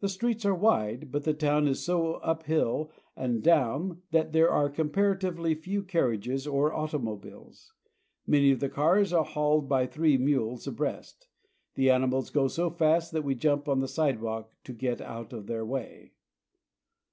The 0.00 0.08
streets 0.08 0.44
are 0.44 0.56
wide, 0.56 1.12
but 1.12 1.22
the 1.22 1.32
town 1.34 1.68
is 1.68 1.84
so 1.84 2.14
up 2.14 2.42
hill 2.46 2.90
and 3.14 3.44
down 3.44 4.02
that 4.10 4.32
there 4.32 4.50
are 4.50 4.68
comparatively 4.68 5.54
few 5.54 5.84
carriages 5.84 6.48
or 6.48 6.74
auto 6.74 6.98
mobiles. 6.98 7.72
Many 8.26 8.50
of 8.50 8.58
the 8.58 8.68
carts 8.68 9.12
are 9.12 9.22
hauled 9.22 9.68
by 9.68 9.86
three 9.86 10.18
mules 10.18 10.66
abreast. 10.66 11.28
The 11.76 11.90
animals 11.90 12.30
go 12.30 12.48
so 12.48 12.70
fast 12.70 13.12
that 13.12 13.22
we 13.22 13.36
jump 13.36 13.68
on 13.68 13.78
the 13.78 13.86
sidewalk 13.86 14.50
to 14.64 14.72
get 14.72 15.00
out 15.00 15.32
of 15.32 15.46
their 15.46 15.64
way. 15.64 16.14